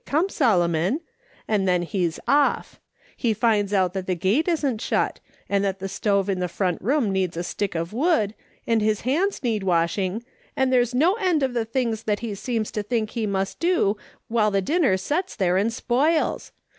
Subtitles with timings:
[0.03, 1.01] Come, Solomon!
[1.47, 2.79] and then he's off.
[3.15, 6.81] He finds out that the gate isn't shut, and that the stove in the front
[6.81, 8.33] room needs a stick of wood,
[8.65, 10.23] and his hands need washing,
[10.55, 13.95] and there's no end to the things that he seems to think he must do
[14.27, 16.51] while the dinner sets there and spoils.